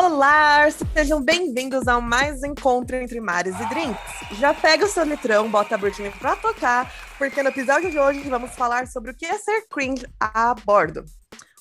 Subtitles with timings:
[0.00, 4.38] Olá, sejam bem-vindos ao mais encontro entre mares e drinks.
[4.38, 8.20] Já pega o seu litrão, bota a Britney pra tocar, porque no episódio de hoje
[8.30, 11.04] vamos falar sobre o que é ser cringe a bordo.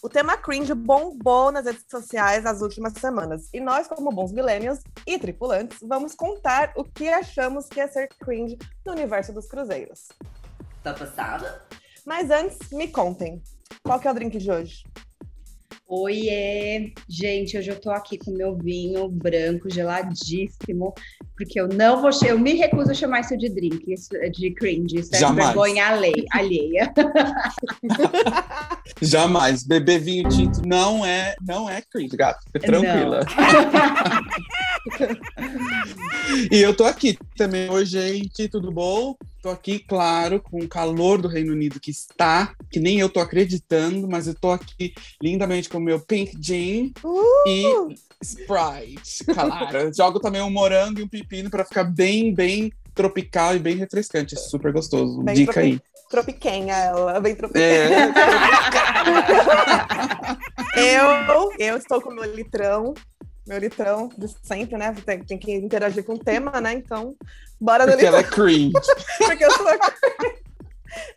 [0.03, 4.81] O tema cringe bombou nas redes sociais nas últimas semanas, e nós, como bons millennials
[5.07, 10.09] e tripulantes, vamos contar o que achamos que é ser cringe no universo dos cruzeiros.
[10.83, 11.63] Tá passada?
[12.05, 13.41] Mas antes, me contem,
[13.81, 14.83] qual que é o drink de hoje?
[15.89, 16.91] Oiê!
[17.07, 20.93] Gente, hoje eu tô aqui com meu vinho branco geladíssimo,
[21.37, 24.51] porque eu não vou, eu me recuso a chamar isso de drink, isso é de
[24.51, 25.47] cringe, isso é Jamais.
[25.47, 26.93] vergonha alhe- alheia.
[29.01, 29.63] Jamais.
[29.63, 32.43] Beber vinho tinto não é, não é cringe, gato.
[32.51, 33.21] Tranquila.
[36.51, 37.69] e eu tô aqui também.
[37.69, 39.15] Oi, gente, tudo bom?
[39.47, 43.21] Tô aqui, claro, com o calor do Reino Unido que está, que nem eu tô
[43.21, 46.91] acreditando, mas eu tô aqui lindamente com o meu pink jean
[47.47, 47.63] e
[48.21, 49.89] Sprite, claro.
[49.95, 54.37] Jogo também um morango e um pepino pra ficar bem, bem tropical e bem refrescante.
[54.37, 55.23] Super gostoso.
[55.23, 55.79] Bem Dica tropi- aí.
[56.09, 57.65] Tropiquenha, ela, bem tropiquenha.
[60.75, 60.97] É.
[60.97, 62.93] Eu, eu estou com meu litrão,
[63.47, 64.93] meu litrão de sempre, né?
[65.05, 66.73] Tem, tem que interagir com o tema, né?
[66.73, 67.15] Então,
[67.59, 68.73] bora Porque ela é cringe.
[69.25, 69.77] porque eu sou a...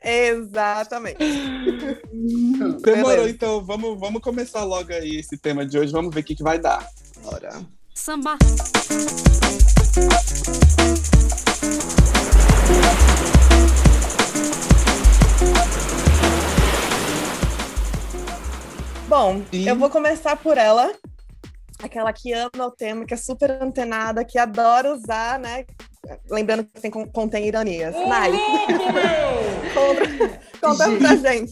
[0.02, 1.18] Exatamente.
[2.82, 3.30] Demorou, Beleza.
[3.30, 3.64] então.
[3.64, 5.92] Vamos, vamos começar logo aí esse tema de hoje.
[5.92, 6.86] Vamos ver o que, que vai dar.
[7.22, 7.50] Bora.
[7.94, 8.36] Samba.
[19.08, 19.68] Bom, Sim.
[19.68, 20.92] eu vou começar por ela.
[21.82, 25.64] Aquela que ama o tema, que é super antenada, que adora usar, né?
[26.30, 27.94] Lembrando que tem, contém ironias.
[30.60, 31.50] conta, conta pra gente.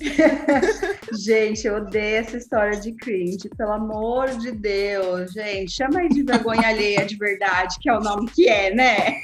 [1.19, 6.22] gente, eu odeio essa história de cringe, pelo amor de Deus, gente, chama aí de
[6.22, 9.20] vergonha alheia de verdade, que é o nome que é, né?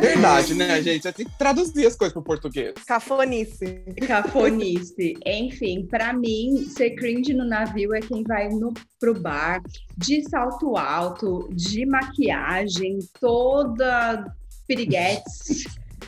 [0.00, 1.10] Verdade, né, gente?
[1.12, 2.74] Tem que traduzir as coisas pro português.
[2.86, 3.82] Cafonice.
[4.06, 5.16] Cafonice.
[5.24, 9.62] Enfim, pra mim, ser cringe no navio é quem vai no, pro bar
[9.96, 14.24] de salto alto, de maquiagem, toda
[14.66, 15.64] piriguetes.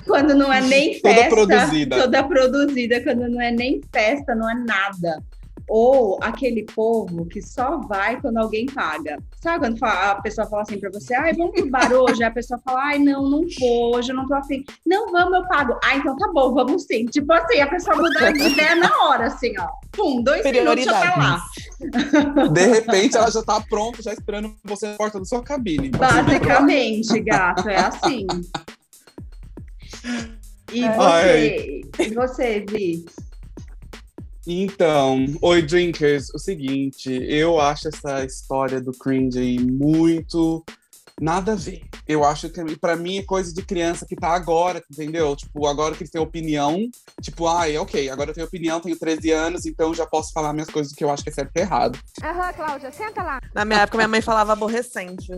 [0.07, 1.29] Quando não é nem Toda festa.
[1.31, 2.01] produzida.
[2.01, 5.23] Toda produzida, quando não é nem festa, não é nada.
[5.67, 9.17] Ou aquele povo que só vai quando alguém paga.
[9.41, 12.23] Sabe quando a pessoa fala assim pra você, ai, vamos pro bar hoje?
[12.23, 14.63] A pessoa fala, ai, não, não vou, hoje eu não tô afim.
[14.87, 15.79] Não, vamos, eu pago.
[15.83, 17.07] Ah, então tá bom, vamos sim.
[17.07, 19.67] Tipo assim, a pessoa muda de ideia na hora, assim, ó.
[19.91, 22.49] Pum, dois minutos já tá lá.
[22.51, 25.89] De repente, ela já tá pronta, já esperando você na porta da sua cabine.
[25.89, 28.27] Basicamente, gato, é assim.
[30.73, 33.05] E você, e você, Vi?
[34.47, 36.29] Então, oi, drinkers.
[36.35, 40.63] O seguinte, eu acho essa história do cringe aí muito
[41.21, 41.83] nada a ver.
[42.07, 45.35] Eu acho que pra mim é coisa de criança que tá agora, entendeu?
[45.35, 46.79] Tipo, agora que eles têm opinião,
[47.23, 50.69] tipo, ai, ok, agora eu tenho opinião, tenho 13 anos, então já posso falar minhas
[50.69, 51.99] coisas que eu acho que é certo e errado.
[52.23, 53.41] Aham, Cláudia, senta lá.
[53.55, 55.33] Na minha época, minha mãe falava aborrecente.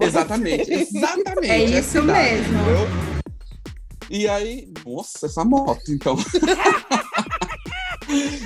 [0.00, 1.48] Exatamente, exatamente.
[1.50, 2.54] É isso mesmo.
[2.60, 3.11] entendeu?
[4.12, 6.16] E aí, nossa, essa moto, então.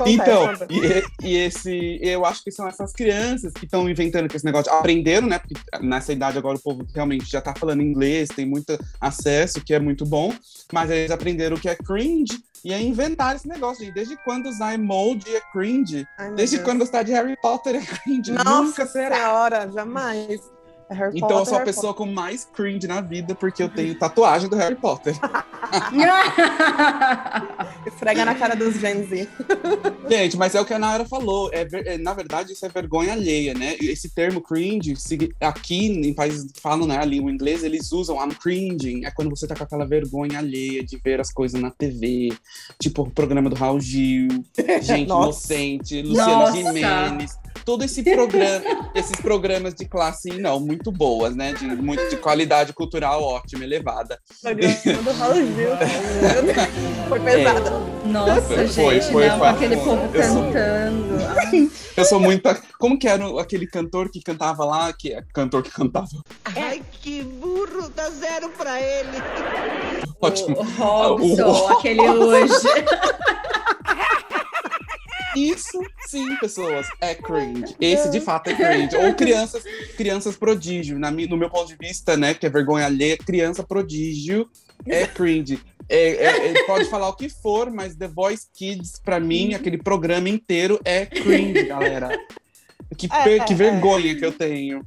[0.07, 0.69] Então, conta.
[0.71, 4.71] e, e esse, eu acho que são essas crianças que estão inventando com esse negócio,
[4.73, 5.39] aprenderam, né?
[5.41, 5.55] Porque
[5.85, 9.81] nessa idade agora o povo realmente já tá falando inglês, tem muito acesso, que é
[9.81, 10.33] muito bom,
[10.73, 13.93] mas eles aprenderam o que é cringe e aí inventaram esse negócio.
[13.93, 16.07] Desde quando usar emoji é cringe?
[16.19, 16.65] Ai, Desde Deus.
[16.69, 18.33] quando gostar de Harry Potter é cringe?
[18.33, 19.17] Nossa Nunca será.
[19.17, 20.41] senhora, jamais.
[20.89, 23.63] É Harry Então eu Potter, sou a Harry pessoa com mais cringe na vida porque
[23.63, 24.97] eu tenho tatuagem do Harry Potter.
[24.97, 25.17] Potter.
[27.87, 29.29] Esfrega na cara dos Gen Z.
[30.09, 31.51] Gente, mas é o que a Nara falou.
[31.53, 33.77] É, é, na verdade, isso é vergonha alheia, né?
[33.81, 34.95] Esse termo cringe,
[35.41, 39.05] aqui em países que falam né, a língua inglesa, eles usam I'm cringing.
[39.05, 42.33] É quando você tá com aquela vergonha alheia de ver as coisas na TV.
[42.81, 44.29] Tipo o programa do Raul Gil,
[44.83, 45.55] Gente Nossa.
[45.55, 46.57] Inocente, Luciana Nossa.
[46.57, 47.39] Gimenez.
[47.65, 51.53] todo esse programa, esses programas de classe, não, muito boas, né?
[51.53, 54.19] De, muito, de qualidade cultural ótima, elevada.
[54.45, 55.71] Raul Gil.
[57.09, 57.71] Foi pesada.
[58.07, 58.67] Nossa, Foi,
[59.01, 59.49] gente, foi, não, foi.
[59.49, 61.17] aquele povo Eu sou- cantando.
[61.37, 62.49] Ai, Eu sou muito.
[62.79, 64.93] Como que era o- aquele cantor que cantava lá?
[64.93, 66.07] Que é cantor que cantava.
[66.45, 69.19] Ai, que burro, dá zero pra ele.
[70.21, 70.57] Ótimo.
[70.61, 72.55] o Robson, O- aquele hoje.
[75.37, 75.79] Isso,
[76.09, 77.75] sim, pessoas, é cringe.
[77.81, 78.97] Esse de fato é cringe.
[78.97, 79.63] Ou crianças,
[79.97, 80.99] crianças prodígio.
[80.99, 84.49] Na, no meu ponto de vista, né, que é vergonha alheia, criança prodígio
[84.87, 85.59] é cringe.
[85.89, 89.79] É, é- ele pode falar o que for, mas The Voice Kids, pra mim, aquele
[89.79, 92.09] programa inteiro é cringe, galera.
[92.97, 93.57] Que, É, per- que é.
[93.57, 94.87] vergonha que eu tenho.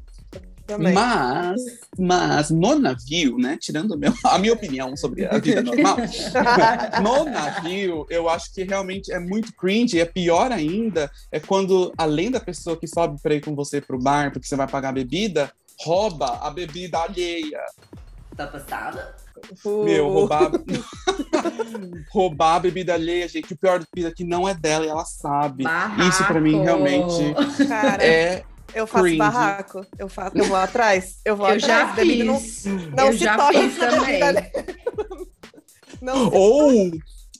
[0.69, 0.93] Também.
[0.93, 1.61] Mas,
[1.97, 3.57] mas no navio, né?
[3.59, 5.97] Tirando meu- a minha opinião sobre a vida normal,
[7.01, 9.97] no navio, eu acho que realmente é muito cringe.
[9.97, 13.81] E é pior ainda é quando, além da pessoa que sobe para ir com você
[13.81, 15.51] pro bar, porque você vai pagar a bebida,
[15.81, 17.61] rouba a bebida alheia.
[18.37, 19.15] Tá passada?
[19.65, 20.51] Meu, roubar.
[22.11, 23.53] roubar a bebida alheia, gente.
[23.53, 25.63] O pior da bebida é que não é dela e ela sabe.
[26.07, 27.33] Isso pra mim realmente
[27.67, 28.43] Cara, é.
[28.73, 29.17] Eu faço cringe.
[29.17, 29.85] barraco.
[29.97, 31.15] Eu, faço, eu vou atrás.
[31.25, 31.65] Eu vou Eu atrás.
[31.87, 32.65] já bebida não- fiz.
[32.65, 34.19] Não, eu se já toca fiz também.
[34.19, 34.51] bebida.
[36.01, 36.91] Não se Ou,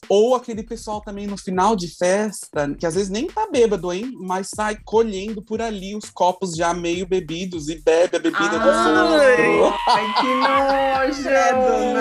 [0.09, 4.11] ou aquele pessoal também no final de festa, que às vezes nem tá bêbado, hein?
[4.19, 8.67] Mas sai colhendo por ali os copos já meio bebidos e bebe a bebida do
[8.67, 9.77] outro.
[9.87, 11.29] ai, que nojo.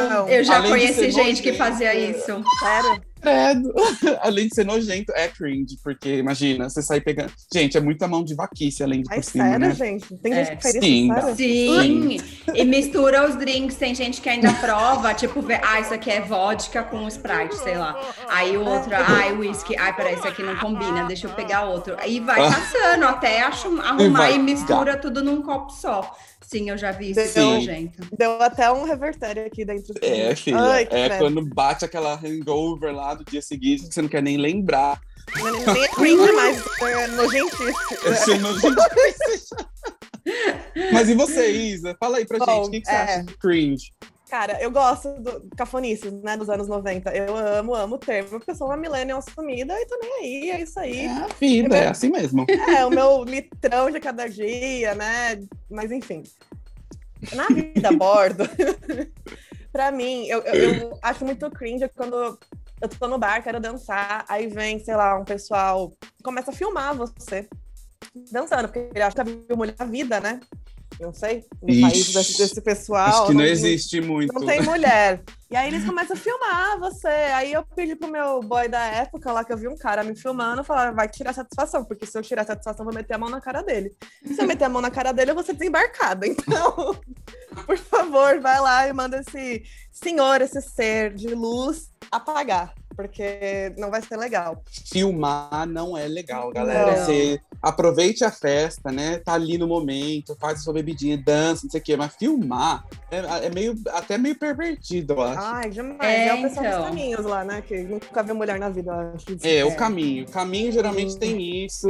[0.08, 0.28] não.
[0.28, 2.42] Eu já Além conheci gente que fazia isso.
[2.60, 3.02] Sério?
[3.20, 3.72] Credo.
[4.22, 7.32] Além de ser nojento, é cringe, porque imagina, você sair pegando.
[7.52, 9.74] Gente, é muita mão de vaquice além de Ai, por cima, sério, né?
[9.74, 10.16] gente?
[10.18, 10.44] Tem É.
[10.44, 11.04] gente que faz Sim.
[11.12, 11.36] isso, sério?
[11.36, 12.20] Sim,
[12.54, 13.76] e mistura os drinks.
[13.76, 17.76] Tem gente que ainda prova, tipo, vê, ah, isso aqui é vodka com Sprite, sei
[17.76, 17.96] lá.
[18.28, 21.96] Aí o outro, ai, whisky, ai, peraí, isso aqui não combina, deixa eu pegar outro.
[21.98, 22.50] Aí vai Ah.
[22.50, 26.14] passando até acho- arrumar vai, e mistura tudo num copo só.
[26.50, 27.40] Sim, eu já vi isso, Sim.
[27.56, 27.98] nojento.
[28.16, 29.92] Deu até um revertério aqui dentro.
[29.92, 30.58] do- É, filha.
[30.58, 31.18] Ai, é credo.
[31.18, 34.98] quando bate aquela hangover lá do dia seguinte, que você não quer nem lembrar.
[35.36, 37.68] Nem nem é cringe mais, é nojentíssimo.
[38.06, 38.38] É ser.
[40.92, 41.94] Mas e você, Isa?
[42.00, 43.02] Fala aí pra Bom, gente, o que, que você é.
[43.02, 43.92] acha de cringe?
[44.28, 47.10] Cara, eu gosto do cafonices, né, dos anos 90.
[47.14, 50.50] Eu amo, amo o termo, porque eu sou uma millennial sumida e tô nem aí,
[50.50, 51.06] é isso aí.
[51.06, 52.44] É a vida, é assim mesmo.
[52.48, 55.42] É, o meu litrão de cada dia, né?
[55.70, 56.22] Mas enfim.
[57.34, 58.44] Na vida a bordo,
[59.72, 62.38] pra mim, eu, eu, eu acho muito cringe quando
[62.80, 65.92] eu tô no bar, quero dançar, aí vem, sei lá, um pessoal
[66.22, 67.48] começa a filmar você
[68.30, 70.38] dançando, porque ele acha que viu mulher na vida, né?
[71.00, 73.06] Não sei, no Ixi, país desse, desse pessoal.
[73.08, 74.32] Acho que não não- existe muito.
[74.34, 75.22] não tem mulher.
[75.50, 77.06] E aí eles começam a filmar você.
[77.06, 80.16] Aí eu pedi pro meu boy da época lá que eu vi um cara me
[80.16, 83.30] filmando, falar, vai tirar satisfação, porque se eu tirar satisfação, eu vou meter a mão
[83.30, 83.94] na cara dele.
[84.24, 86.26] Se eu meter a mão na cara dele, eu vou ser desembarcada.
[86.48, 86.98] Então,
[87.66, 89.62] por favor, vai lá e manda esse
[89.92, 92.72] senhor, esse ser de luz apagar.
[92.98, 94.60] Porque não vai ser legal.
[94.90, 96.96] Filmar não é legal, galera.
[96.96, 97.04] Não.
[97.06, 99.18] Você aproveite a festa, né?
[99.18, 101.96] Tá ali no momento, faz a sua bebidinha, dança, não sei o quê.
[101.96, 105.40] Mas filmar é, é meio, até meio pervertido, eu acho.
[105.40, 106.00] Ai, demais.
[106.02, 106.78] É, É, o pessoal então.
[106.80, 107.62] dos caminhos lá, né?
[107.62, 109.26] Que nunca viu mulher na vida, eu acho.
[109.46, 110.24] É, o caminho.
[110.26, 111.86] O caminho geralmente tem isso.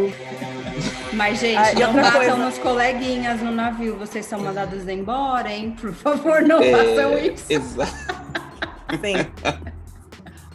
[1.14, 3.96] Mas, gente, Ah, não batam coisa- nos coleguinhas no navio.
[3.96, 5.74] Vocês são mandados embora, hein?
[5.80, 7.44] Por favor, não É, façam isso.
[7.48, 7.92] Exato.
[9.00, 9.68] Sim.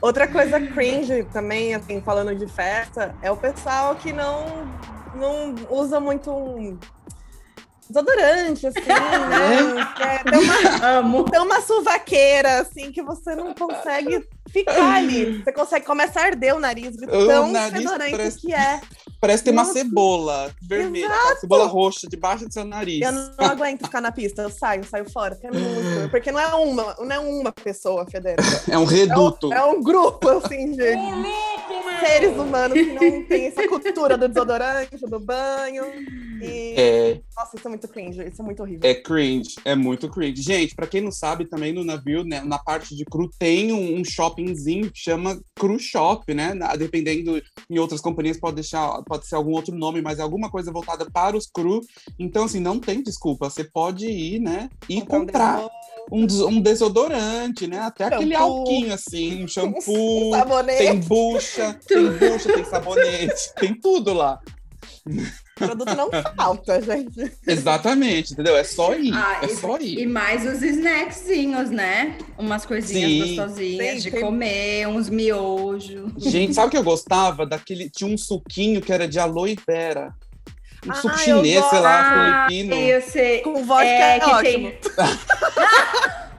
[0.04, 4.68] Outra coisa cringe também, assim, falando de festa, é o pessoal que não,
[5.16, 6.78] não usa muito um
[7.88, 9.82] desodorante, assim, né?
[10.02, 11.24] É, tem, uma, Amo.
[11.24, 15.42] tem uma suvaqueira, assim, que você não consegue ficar ali.
[15.44, 18.80] Você consegue, começa a arder o nariz de O tão nariz fedorento parece- que é.
[19.20, 19.74] Parece ter uma Nossa.
[19.80, 23.02] cebola vermelha, aquela cebola roxa debaixo do seu nariz.
[23.02, 26.10] Eu não, não aguento ficar na pista, eu saio, saio fora, porque é muito.
[26.12, 28.42] Porque não é uma, não é uma pessoa fedendo.
[28.70, 29.52] É um É um, reduto.
[29.54, 30.84] é um grupo, assim, de
[32.00, 35.86] seres humanos que não tem essa cultura do desodorante, do banho.
[36.42, 38.90] E, É, nossa, isso é muito cringe, isso é muito horrível.
[38.90, 40.42] é cringe, é muito cringe.
[40.42, 44.00] Gente, pra quem não sabe, também no navio, né, na parte de cru, tem um,
[44.00, 46.54] um shoppingzinho que chama Cru Shop, né?
[46.78, 50.72] Dependendo, em outras companhias pode deixar, pode ser algum outro nome, mas é alguma coisa
[50.72, 51.80] voltada para os cru.
[52.20, 53.50] Então, assim, não tem desculpa.
[53.50, 54.70] Você pode ir, né?
[54.90, 55.70] E Comprar comprar
[56.12, 57.80] um, des- um desodorante, né?
[57.80, 58.60] Até aquele Shampoo.
[58.60, 60.32] alquinho, assim, um um shampoo.
[60.32, 64.40] sabonete, Tem bucha, tem bucha, tem sabonete, tem tudo lá.
[65.56, 67.32] produto não falta, gente.
[67.48, 68.56] Exatamente, entendeu?
[68.56, 70.00] É só ir, Ah, é e- só ir.
[70.00, 72.18] E mais os snackzinhos, né?
[72.38, 73.36] Umas coisinhas Sim.
[73.36, 76.12] gostosinhas Sim, de tem- comer, uns miojos.
[76.18, 77.46] Gente, sabe o que eu gostava?
[77.46, 80.14] Daquele, tinha um suquinho que era de aloe vera.
[80.86, 82.76] Um Ah, suco chinês, sei lá, filipino.
[82.76, 83.40] eu sei.
[83.42, 84.72] Com vodka É, é, que ótimo.
[84.72, 84.80] tem-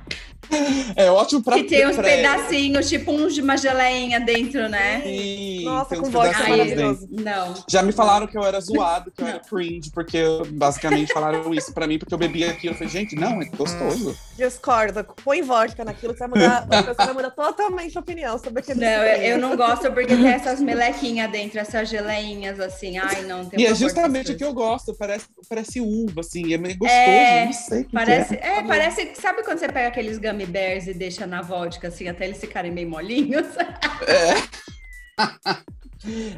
[0.97, 5.01] É ótimo pra Que tem uns pra- pedacinhos, tipo uns de uma geleinha dentro, né?
[5.03, 7.09] Sim, Nossa, tem com é maravilhoso.
[7.11, 7.55] Não.
[7.69, 11.73] Já me falaram que eu era zoado, que eu era cringe, porque basicamente falaram isso
[11.73, 12.75] pra mim, porque eu bebia aquilo.
[12.75, 14.17] Eu falei, gente, não, é gostoso.
[14.37, 15.05] Discorda.
[15.25, 16.67] Põe vodka naquilo, você vai mudar.
[16.71, 20.15] A pessoa vai mudar totalmente a opinião sobre aquele Não, eu, eu não gosto porque
[20.15, 22.99] tem essas melequinhas dentro, essas geleinhas, assim.
[22.99, 26.59] Ai, não, tem E é justamente o que eu gosto, parece, parece uva, assim, é
[26.59, 28.59] meio gostoso, É, não sei o que Parece, que é.
[28.59, 29.13] é, parece.
[29.21, 32.71] Sabe quando você pega aqueles gummy bears e deixa na vodka, assim, até eles ficarem
[32.71, 33.47] meio molinhos?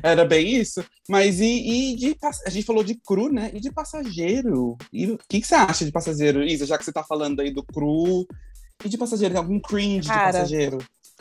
[0.03, 0.85] Era bem isso.
[1.09, 3.51] Mas e, e de a gente falou de cru, né?
[3.53, 4.77] E de passageiro?
[4.93, 6.67] E o que, que você acha de passageiro, Isa?
[6.67, 8.27] Já que você tá falando aí do cru.
[8.85, 10.79] E de passageiro, tem algum cringe Cara, de passageiro?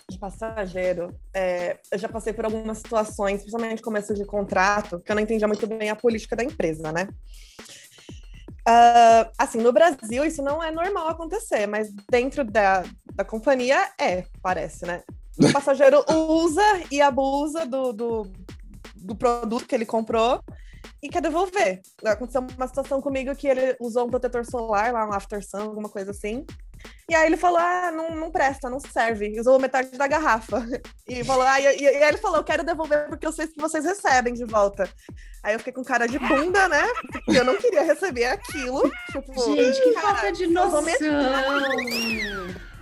[0.08, 5.16] de passageiro, é, eu já passei por algumas situações, principalmente começo de contrato, que eu
[5.16, 7.08] não entendia muito bem a política da empresa, né?
[8.68, 14.26] Ah, assim, no Brasil isso não é normal acontecer, mas dentro da, da companhia é,
[14.42, 15.04] parece, né?
[15.38, 18.32] O passageiro usa e abusa do, do,
[18.96, 20.42] do produto que ele comprou
[21.02, 21.82] e quer devolver.
[22.04, 25.90] Aconteceu uma situação comigo que ele usou um protetor solar, lá um After Sun, alguma
[25.90, 26.46] coisa assim.
[27.10, 29.28] E aí ele falou, ah, não, não presta, não serve.
[29.30, 30.66] E usou metade da garrafa.
[31.08, 33.46] E falou, ah, e, e- e aí ele falou, eu quero devolver porque eu sei
[33.48, 34.90] que vocês recebem de volta.
[35.44, 36.84] Aí eu fiquei com cara de bunda, né?
[37.12, 38.82] Porque eu não queria receber aquilo.
[39.12, 40.82] Tipo, Gente, que cara, falta de eu vou noção.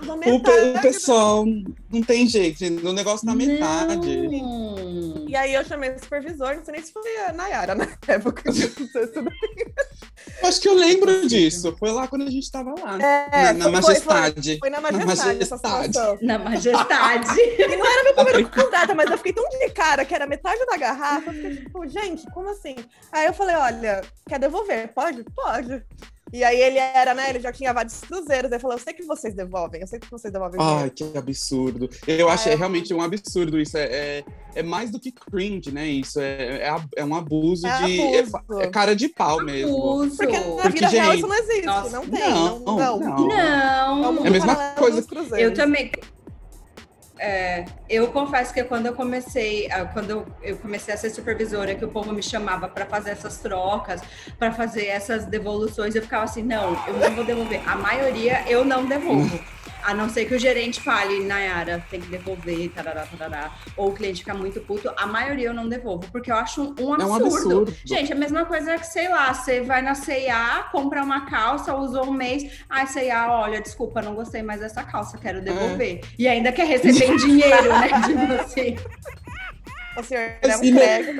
[0.02, 0.78] usou O, metade.
[0.78, 1.46] o pessoal
[1.92, 4.28] não tem jeito, o negócio na metade.
[4.30, 4.93] Não.
[5.34, 8.52] E aí eu chamei o supervisor, não sei nem se foi a Nayara na época.
[8.52, 8.72] Se-
[10.42, 11.76] Eu Acho que eu lembro disso.
[11.80, 13.00] Foi lá quando a gente tava lá.
[13.02, 14.58] É, na, na foi- majestade.
[14.60, 15.88] Foi na Na majestade, essa majestade.
[15.88, 16.18] situação.
[16.22, 17.28] Na majestade.
[17.64, 20.64] E não era meu primeiro contrato, mas eu fiquei tão de cara que era metade
[20.68, 21.32] da garrafa.
[21.32, 22.76] Eu fiquei tipo, gente, como assim?
[23.12, 24.90] Aí eu falei, olha, quer devolver?
[24.94, 25.24] Pode?
[25.36, 25.84] Pode.
[26.34, 27.30] E aí ele era, né?
[27.30, 28.52] Ele já tinha vários cruzeiros.
[28.52, 30.60] Ele falou, eu sei que vocês devolvem, eu sei que vocês devolvem.
[30.60, 31.88] Ai, dinheiro." que absurdo.
[32.08, 32.54] Eu acho é.
[32.54, 33.78] é realmente um absurdo isso.
[33.78, 34.24] É, é,
[34.56, 35.86] é mais do que cringe, né?
[35.88, 38.00] Isso é, é, é um abuso É de.
[38.02, 38.62] é abuso.
[38.62, 39.78] É, cara de pau mesmo.
[39.78, 40.18] Abuso.
[40.18, 42.30] Porque na Porque, vida real gente, isso não existe, nossa, não tem.
[42.32, 43.00] não, Não, não.
[43.00, 43.32] não.
[43.32, 45.06] É, É a mesma coisa-.
[45.38, 45.92] Eu também.
[47.20, 51.90] É, eu confesso que quando eu comecei, quando eu comecei a ser supervisora, que o
[51.90, 54.02] povo me chamava para fazer essas trocas,
[54.40, 57.62] para fazer essas devoluções, eu ficava assim, não, eu não vou devolver.
[57.68, 59.40] A maioria eu não devolvo.
[59.86, 63.52] A não ser que o gerente fale, Nayara, tem que devolver, tarará, tarará.
[63.76, 66.76] Ou o cliente fica muito puto, a maioria eu não devolvo, porque eu acho um,
[66.80, 67.62] um É um absurdo.
[67.62, 67.76] absurdo.
[67.86, 72.08] Gente, a mesma coisa que, sei lá, você vai na C&A, compra uma calça, usou
[72.08, 76.02] um mês, ai, C&A, olha, desculpa, não gostei mais dessa calça, quero devolver.
[76.18, 77.90] E ainda quer receber em dinheiro, né?
[78.08, 78.76] Tipo assim.
[80.00, 80.62] O senhor é um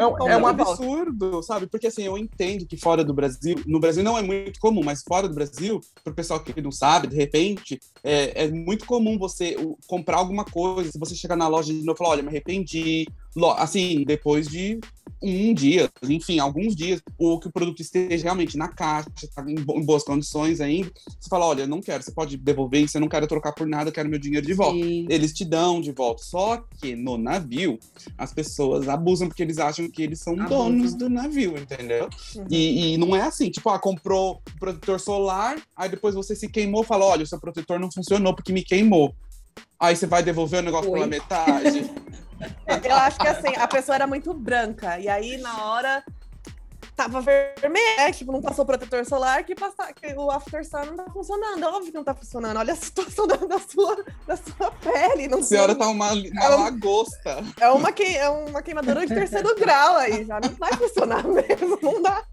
[0.02, 1.68] é, um- compra é um absurdo, sabe?
[1.68, 5.04] Porque assim, eu entendo que fora do Brasil, no Brasil não é muito comum, mas
[5.08, 9.56] fora do Brasil, pro pessoal que não sabe, de repente, é, é muito comum você
[9.88, 13.06] comprar alguma coisa, se você chegar na loja e falar, olha, me arrependi,
[13.58, 14.80] assim, depois de
[15.26, 19.56] um dia, enfim, alguns dias, ou que o produto esteja realmente na caixa, tá em,
[19.56, 23.02] bo- em boas condições ainda, você fala, olha, não quero, você pode devolver isso, eu
[23.02, 25.08] não quero trocar por nada, eu quero meu dinheiro de volta Sim.
[25.10, 26.22] eles te dão de volta.
[26.24, 27.80] Só que no navio,
[28.18, 30.50] as pessoas abusam porque eles acham que eles são Abusam.
[30.50, 32.10] donos do navio, entendeu?
[32.36, 32.46] Uhum.
[32.52, 36.50] E, e não é assim, tipo, ah, comprou um protetor solar, aí depois você se
[36.50, 39.16] queimou, fala, olha, o seu protetor não funcionou porque me queimou.
[39.80, 40.96] Aí você vai devolver o negócio Oi?
[41.00, 41.90] pela metade.
[42.94, 45.00] Eu acho que assim, a pessoa era muito branca.
[45.00, 46.04] E aí, na hora,
[46.96, 48.12] tava vermelha.
[48.14, 51.64] Tipo, não passou protetor solar, que, passa, que o After Sun não tá funcionando.
[51.64, 52.58] Óbvio que não tá funcionando.
[52.58, 55.28] Olha a situação da, da sua, da sua pele.
[55.28, 57.44] Não a senhora tá uma, uma Ela- lagosta.
[57.60, 60.24] é, uma que, é uma queimadura de terceiro grau aí.
[60.26, 61.80] Já não vai funcionar mesmo.
[61.82, 62.24] Não dá.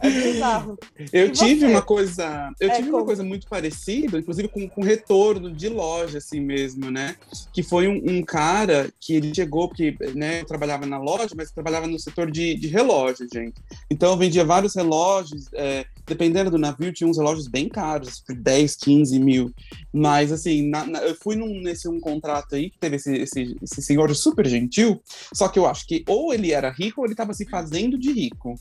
[0.00, 0.78] É bizarro.
[1.12, 1.66] Eu E tive você?
[1.66, 3.06] uma coisa, eu É, tive uma como?
[3.06, 7.16] coisa muito parecida, inclusive com, com retorno de loja, assim mesmo, né?
[7.52, 11.50] Que foi um, um cara que ele chegou, porque né, eu trabalhava na loja, mas
[11.50, 13.54] trabalhava no setor de, de relógios, gente.
[13.90, 18.34] Então eu vendia vários relógios, é, dependendo do navio, tinha uns relógios bem caros, por
[18.34, 19.52] 10, 15 mil.
[19.92, 23.56] Mas assim, na- na- eu fui num, nesse um contrato aí que teve esse, esse,
[23.62, 25.00] esse senhor super gentil,
[25.32, 28.10] só que eu acho que ou ele era rico ou ele estava se fazendo de
[28.12, 28.54] rico.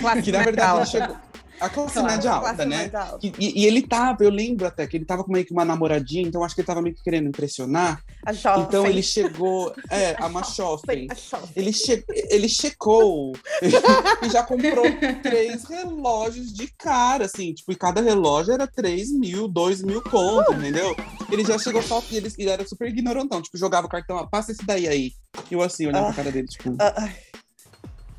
[0.00, 1.16] Classe Que na verdade ele chegou.
[1.60, 2.76] A classe Claro, média alta, Classe né?
[2.78, 3.18] média alta.
[3.18, 5.64] Que- E, e ele tava, eu lembro até que ele tava com meio que uma
[5.64, 8.02] namoradinha, então acho que ele tava meio que querendo impressionar.
[8.24, 8.64] A jovem.
[8.64, 10.26] Então ele chegou, é, a.
[10.30, 11.38] A.
[11.54, 13.32] Ele, che ele checou
[14.22, 14.84] e já comprou
[15.22, 20.52] três relógios de cara, assim, tipo, e cada relógio era 3 mil, 2 mil conto,
[20.54, 20.94] entendeu?
[21.30, 24.26] Ele já chegou só que ele, ele era super ignorantão, tipo, jogava o cartão, ah,
[24.26, 25.12] passa esse daí aí.
[25.50, 26.06] E eu assim, olhando Ah.
[26.06, 27.16] pra cara dele, tipo, Ah, ai.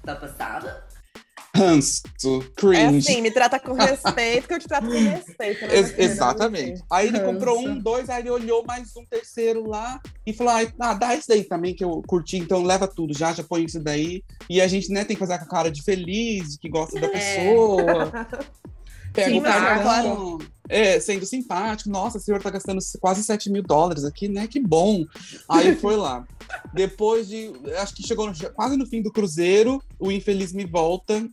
[0.04, 0.84] Tá passada?
[1.56, 2.98] Ranço, É cringe.
[3.12, 5.68] assim, me trata com respeito, que eu te trato com respeito.
[5.68, 6.82] né, Ex- exatamente.
[6.90, 10.94] Aí ele comprou um, dois, aí ele olhou mais um terceiro lá e falou: ah,
[10.94, 14.24] dá esse daí também que eu curti, então leva tudo já, já põe isso daí.
[14.50, 17.10] E a gente, né, tem que fazer com a cara de feliz, que gosta da
[17.10, 18.12] pessoa.
[19.14, 20.38] Pega Sim, o cartão.
[20.70, 21.90] É, sendo simpático.
[21.90, 24.48] Nossa, o senhor tá gastando quase 7 mil dólares aqui, né?
[24.48, 25.04] Que bom.
[25.50, 26.26] Aí foi lá.
[26.74, 27.52] Depois de.
[27.82, 31.28] Acho que chegou no- quase no fim do cruzeiro, o infeliz me volta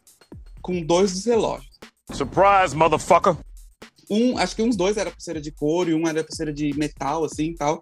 [0.63, 1.69] com dois dos relógios.
[2.13, 3.37] Surprise, motherfucker.
[4.11, 7.25] Um, acho que uns dois era pulseira de couro e um era pulseira de metal,
[7.25, 7.79] assim e tal.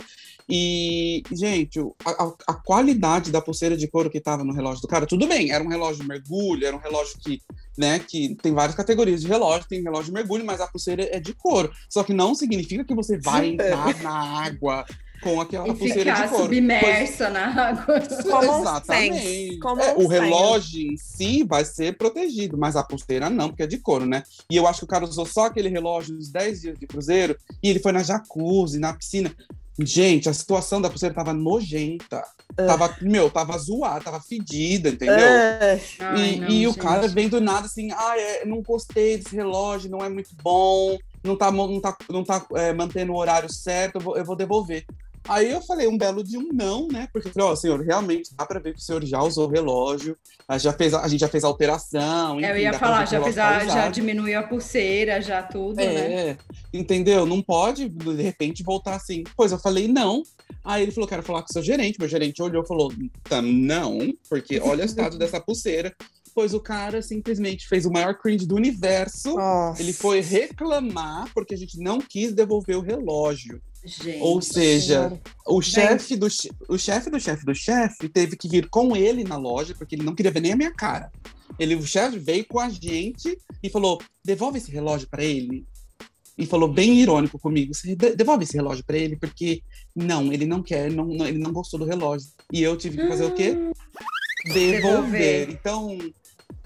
[0.48, 4.88] E, gente, a, a- a qualidade da pulseira de couro que tava no relógio do
[4.88, 7.40] cara, tudo bem, era um relógio de mergulho, era um relógio que,
[7.76, 11.18] né, que tem várias categorias de relógio, tem relógio de mergulho, mas a pulseira é
[11.20, 11.72] de couro.
[11.90, 14.12] Só que não significa que você vai entrar na
[14.44, 14.84] água
[15.20, 16.44] com aquela E pulseira de ficar couro.
[16.44, 18.00] submersa na água.
[18.30, 19.58] Common Exatamente.
[19.58, 23.66] common É, o relógio em si vai ser protegido, mas a pulseira não, porque é
[23.66, 24.22] de couro, né?
[24.50, 27.36] E eu acho que o cara usou só aquele relógio nos 10 dias de cruzeiro
[27.62, 29.34] e ele foi na jacuzzi, na piscina.
[29.78, 32.24] Gente, a situação da pulseira tava nojenta.
[32.56, 35.14] Tava, meu, tava zoada, tava fedida, entendeu?
[35.18, 35.80] É.
[36.00, 39.36] Ai, e não, e o cara vem do nada assim, ah, é, não gostei desse
[39.36, 43.52] relógio, não é muito bom, não tá, não tá, não tá é, mantendo o horário
[43.52, 44.86] certo, eu vou, eu vou devolver.
[45.28, 47.08] Aí eu falei um belo de um não, né?
[47.12, 49.50] Porque eu falei, ó, senhor, realmente dá pra ver que o senhor já usou o
[49.50, 50.16] relógio,
[50.46, 52.40] a, já fez, a a gente já fez a alteração.
[52.40, 55.76] Eu enfim, ia dá pra falar, já, relógio a, já diminuiu a pulseira, já tudo,
[55.76, 56.30] né?
[56.30, 56.36] É,
[56.72, 57.24] entendeu?
[57.24, 59.24] Não pode, de repente, voltar assim.
[59.36, 60.22] Pois eu falei, não.
[60.64, 61.98] Aí ele falou, quero falar com o seu gerente.
[61.98, 62.92] Meu gerente olhou e falou,
[63.24, 65.94] tá, não, porque olha o estado dessa pulseira.
[66.34, 69.34] Pois o cara simplesmente fez o maior cringe do universo.
[69.36, 69.80] Nossa.
[69.80, 73.58] Ele foi reclamar porque a gente não quis devolver o relógio.
[73.86, 74.18] Gente.
[74.20, 75.74] Ou seja, o Gente.
[75.74, 76.26] chefe do
[76.68, 80.02] o chefe do chefe do chefe teve que vir com ele na loja porque ele
[80.04, 81.10] não queria ver nem a minha cara.
[81.58, 85.64] Ele o chefe veio com a gente e falou: "Devolve esse relógio para ele".
[86.38, 89.62] E falou bem irônico comigo: "Você de- devolve esse relógio para ele porque
[89.94, 92.28] não, ele não quer, não, não- ele não gostou do relógio".
[92.52, 93.54] E eu tive que fazer o quê?
[94.52, 94.80] Devolver.
[94.82, 95.50] Devolver.
[95.50, 95.98] Então,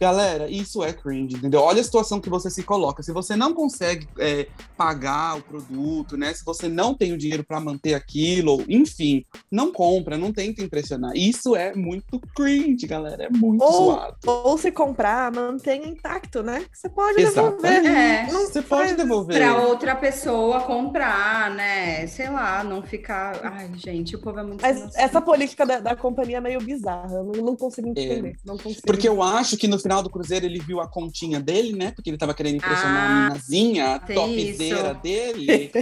[0.01, 1.61] Galera, isso é cringe, entendeu?
[1.61, 3.03] Olha a situação que você se coloca.
[3.03, 6.33] Se você não consegue é, pagar o produto, né?
[6.33, 11.13] Se você não tem o dinheiro para manter aquilo, enfim, não compra, não tenta impressionar.
[11.15, 13.25] Isso é muito cringe, galera.
[13.25, 14.17] É muito Ou, zoado.
[14.27, 16.65] ou se comprar, mantenha intacto, né?
[16.73, 17.71] Você pode devolver.
[17.71, 17.89] Exatamente.
[17.89, 18.33] É.
[18.33, 19.37] Não Você pode devolver.
[19.37, 22.07] Pra outra pessoa comprar, né?
[22.07, 23.39] Sei lá, não ficar.
[23.45, 24.63] Ai, gente, o povo é muito.
[24.63, 24.91] Noção.
[24.95, 27.17] essa política da, da companhia é meio bizarra.
[27.17, 28.37] Eu não, não consigo entender.
[28.47, 28.81] Não consigo.
[28.83, 28.87] É.
[28.87, 31.91] Porque eu acho que no final do cruzeiro ele viu a continha dele, né?
[31.91, 35.01] Porque ele tava querendo impressionar Ah, a minazinha, a topzeira isso.
[35.03, 35.71] dele.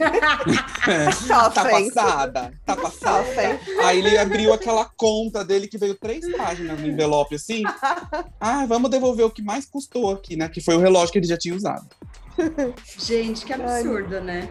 [1.28, 3.26] Tá tá passada, tá passada.
[3.84, 7.62] Aí ele abriu aquela conta dele que veio três páginas no envelope, assim.
[8.40, 10.48] Ah, vamos devolver o que mais custou aqui, né?
[10.48, 11.86] Que foi o relógio que ele já tinha usado.
[12.98, 14.48] Gente, que absurdo, né?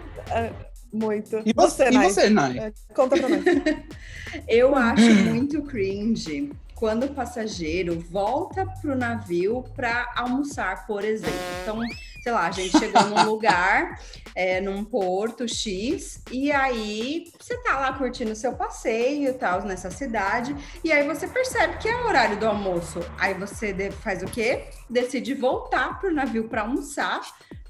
[0.94, 1.42] Muito.
[1.46, 2.10] E você, e Nai?
[2.10, 2.58] você Nai?
[2.60, 3.44] É, Conta pra nós.
[4.48, 11.34] Eu acho muito cringe quando o passageiro volta pro navio para almoçar, por exemplo.
[11.64, 11.82] Então,
[12.22, 14.00] sei lá, a gente chegou num lugar,
[14.36, 19.90] é, num porto X, e aí você tá lá curtindo seu passeio e tal nessa
[19.90, 23.00] cidade, e aí você percebe que é o horário do almoço.
[23.18, 24.66] Aí você faz o quê?
[24.88, 27.22] Decide voltar pro navio para almoçar.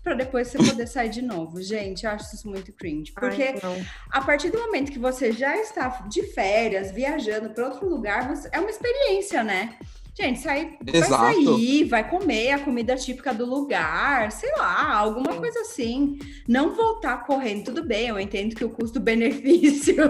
[0.08, 1.62] Pra depois você poder sair de novo.
[1.62, 3.12] Gente, eu acho isso muito cringe.
[3.12, 7.90] Porque Ai, a partir do momento que você já está de férias, viajando para outro
[7.90, 9.74] lugar, você- é uma experiência, né?
[10.18, 11.44] Gente, sair, vai Exato.
[11.44, 16.18] sair, vai comer a comida típica do lugar, sei lá, alguma coisa assim.
[16.48, 19.98] Não voltar correndo, tudo bem, eu entendo que o custo-benefício.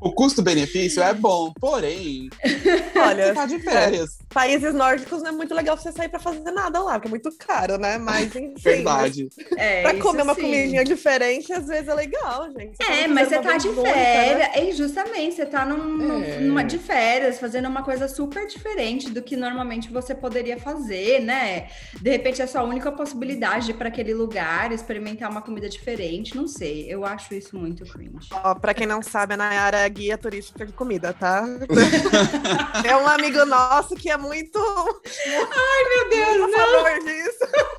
[0.00, 2.30] O custo-benefício é bom, porém,
[2.96, 4.18] Olha, você tá de férias.
[4.32, 7.30] Países nórdicos não é muito legal você sair pra fazer nada lá, porque é muito
[7.38, 7.98] caro, né?
[7.98, 8.54] Mas enfim.
[8.58, 9.28] Verdade.
[9.56, 10.42] É, Pra comer uma sim.
[10.42, 12.76] comidinha diferente, às vezes é legal, gente.
[12.76, 13.92] Você É, mas você tá de né?
[13.92, 16.40] férias, é justamente, você tá num, É.
[16.40, 21.68] numa de férias, fazendo uma coisa super diferente do que normalmente você poderia fazer, né?
[22.00, 25.68] De repente é a sua única possibilidade de ir para aquele lugar, experimentar uma comida
[25.68, 26.86] diferente, não sei.
[26.88, 28.28] Eu acho isso muito cringe.
[28.32, 31.44] Ó, pra quem não sabe, a Nayara é guia turística de comida, tá?
[32.84, 34.58] é um amigo nosso que é muito.
[34.58, 37.72] Ai, meu Deus, a favor disso.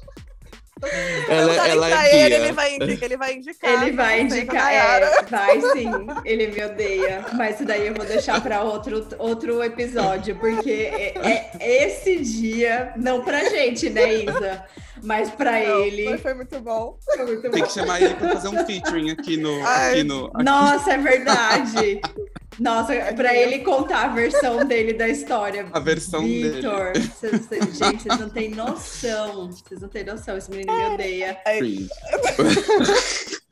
[1.30, 3.72] Ela, Perguntarem ela é ele, ele vai, indicar, ele vai indicar.
[3.84, 5.90] Ele vai Não indicar, é, vai sim.
[6.26, 11.52] Ele me odeia, mas isso daí eu vou deixar para outro, outro episódio, porque é,
[11.58, 14.66] é esse dia, não pra gente, né, Isa?
[15.02, 16.10] Mas pra Não, ele.
[16.10, 16.98] mas foi muito bom.
[17.16, 17.68] foi muito Tem bom.
[17.68, 19.66] que chamar ele pra fazer um featuring aqui no.
[19.66, 20.44] Aqui no aqui.
[20.44, 22.02] Nossa, é verdade.
[22.60, 25.68] Nossa, pra ele contar a versão dele da história.
[25.72, 26.52] A versão dele.
[26.52, 29.52] Vitor, vocês- gente, vocês não têm noção.
[29.52, 30.38] Vocês não têm noção.
[30.38, 31.38] Esse menino me odeia.
[31.58, 31.90] Cringe.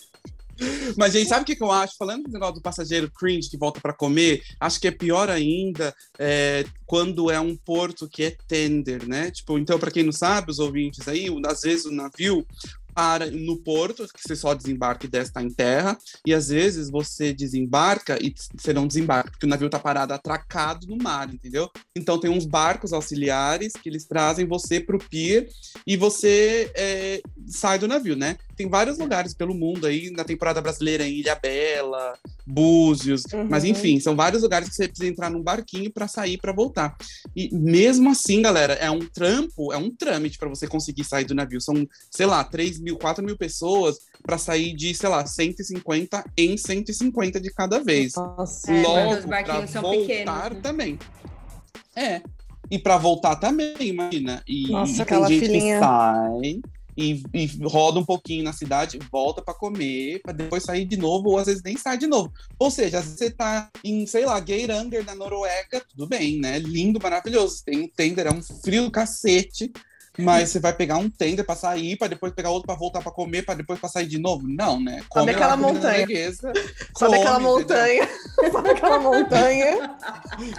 [0.96, 1.98] Mas, gente, sabe o que, que eu acho?
[1.98, 5.92] Falando do negócio do passageiro cringe que volta pra comer, acho que é pior ainda
[6.20, 9.32] é, quando é um porto que é tender, né?
[9.32, 12.46] Tipo, então, pra quem não sabe, os ouvintes aí, às vezes o navio
[12.94, 16.90] para no porto, que você só desembarca e desce tá em terra, e às vezes
[16.90, 21.70] você desembarca e você não desembarca, porque o navio tá parado atracado no mar, entendeu?
[21.96, 25.48] Então tem uns barcos auxiliares que eles trazem você pro pier
[25.86, 28.38] e você é, sai do navio, né?
[28.62, 32.14] Tem vários lugares pelo mundo aí, na temporada brasileira, em Ilha Bela,
[32.46, 33.48] Búzios, Uhum.
[33.50, 36.96] mas enfim, são vários lugares que você precisa entrar num barquinho para sair para voltar.
[37.36, 41.34] E mesmo assim, galera, é um trampo, é um trâmite para você conseguir sair do
[41.34, 41.60] navio.
[41.60, 46.56] São, sei lá, 3 mil, 4 mil pessoas para sair de, sei lá, 150 em
[46.56, 48.14] 150 de cada vez.
[48.16, 48.72] Nossa.
[48.72, 50.60] É, Logo, para barquinhos são voltar pequenos, né?
[50.62, 51.00] também.
[51.96, 52.22] É.
[52.70, 54.44] E para voltar também, imagina.
[54.48, 55.80] E, Nossa, e tem aquela gente filinha.
[55.80, 56.62] que sai
[57.02, 61.30] e, e roda um pouquinho na cidade, volta para comer, para depois sair de novo,
[61.30, 62.32] ou às vezes nem sai de novo.
[62.60, 66.60] Ou seja, você tá em, sei lá, Geiranger, na Noruega, tudo bem, né?
[66.60, 67.64] Lindo, maravilhoso.
[67.66, 69.72] Tem um tender, é um frio do cacete.
[70.20, 73.12] Mas você vai pegar um tender pra sair, pra depois pegar outro pra voltar pra
[73.12, 74.46] comer, pra depois pra sair de novo?
[74.48, 75.02] Não, né?
[75.14, 76.08] Sobe lá aquela montanha.
[76.98, 78.10] Sobe aquela come, montanha.
[78.52, 79.96] Sobe aquela montanha.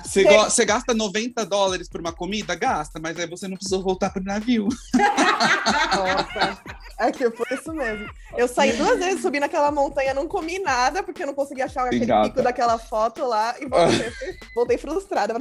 [0.02, 2.54] Você, go- você gasta 90 dólares por uma comida?
[2.54, 4.68] Gasta, mas aí você não precisou voltar pro navio.
[4.94, 6.58] Nossa.
[6.98, 8.06] É que foi isso mesmo.
[8.36, 11.86] Eu saí duas vezes, subi naquela montanha, não comi nada, porque eu não consegui achar
[11.86, 12.28] aquele gata.
[12.30, 14.12] pico daquela foto lá e voltei,
[14.54, 15.34] voltei frustrada.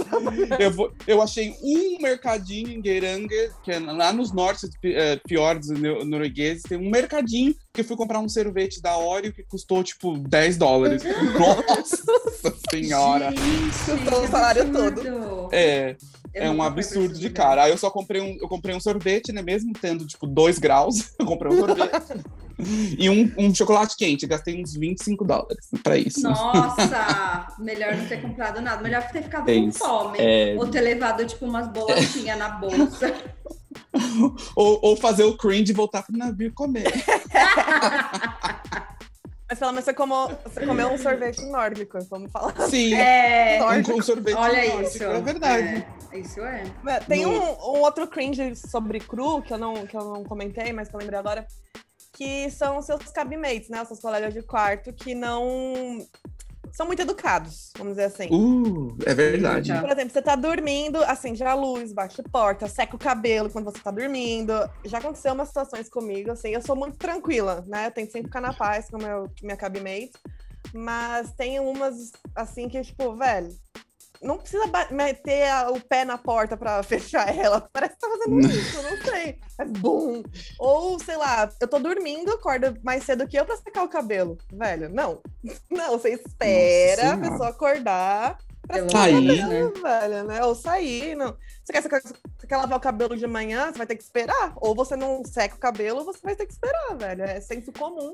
[0.59, 5.69] Eu, vou- eu achei um mercadinho em Geiranger, que é lá nos nortes eh, fiordes
[5.69, 9.83] nor- noruegueses, tem um mercadinho que eu fui comprar um sorvete da Oreo que custou,
[9.83, 11.03] tipo, 10 dólares.
[11.39, 13.29] Nossa senhora!
[13.31, 15.49] Gente, o que salário absurdo.
[15.51, 15.95] É,
[16.33, 17.63] Eu é um absurdo de cara.
[17.63, 19.41] Aí eu só comprei um, eu comprei um sorvete, né?
[19.41, 22.01] Mesmo tendo, tipo, 2 graus, eu comprei um sorvete.
[22.97, 24.25] e um, um chocolate quente.
[24.27, 26.21] Gastei uns 25 dólares pra isso.
[26.23, 28.81] Nossa, melhor não ter comprado nada.
[28.81, 30.17] Melhor ter ficado É com fome.
[30.19, 30.55] É.
[30.57, 33.13] Ou ter levado, tipo, umas bolachinhas na bolsa.
[34.55, 36.85] Ou, ou fazer o cringe e voltar pro navio e comer.
[39.49, 42.53] Mas pelo menos você, como, você comeu um sorvete nórdico, vamos falar.
[42.69, 43.91] Sim, É, Nórdico.
[43.91, 45.03] um, um sorvete olha nórdico, isso.
[45.03, 45.85] É verdade.
[46.13, 46.63] É, isso é.
[47.05, 47.35] Tem No- um,
[47.75, 50.99] um outro cringe sobre cru que eu, não, que eu não comentei, mas que eu
[51.01, 51.45] lembrei agora,
[52.13, 53.81] que são os seus cabinmates, né?
[53.81, 56.07] Os seus colegas de quarto que não
[56.71, 58.29] são muito educados, vamos dizer assim.
[58.31, 59.73] Uh, é verdade.
[59.73, 63.65] Por exemplo, você tá dormindo, acende a luz, baixa a porta, seca o cabelo quando
[63.65, 64.53] você tá dormindo.
[64.85, 67.87] Já aconteceu umas situações comigo, assim, eu sou muito tranquila, né?
[67.87, 70.11] Eu tento sempre ficar na paz com meu, minha cabimate.
[70.73, 73.49] Mas tem umas, assim, que, tipo, velho,
[74.21, 77.67] não precisa meter a- o pé na porta pra fechar ela.
[77.73, 79.39] Parece que tá fazendo isso, não sei.
[79.59, 80.23] É bum.
[80.59, 84.37] Ou, sei lá, eu tô dormindo, acorda mais cedo que eu pra secar o cabelo.
[84.51, 85.21] Velho, não.
[85.69, 88.93] Não, você espera a pessoa acordar pra menos,
[89.39, 90.45] cabelo, velho, né?
[90.45, 91.35] Ou sair, não.
[91.63, 94.53] Você quer, você quer lavar o cabelo de manhã, você vai ter que esperar.
[94.57, 97.23] Ou você não seca o cabelo, ou você vai ter que esperar, velho.
[97.23, 98.13] É senso comum.